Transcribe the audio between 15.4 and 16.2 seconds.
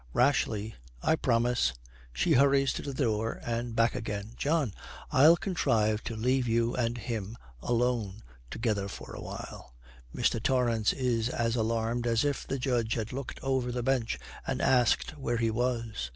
was.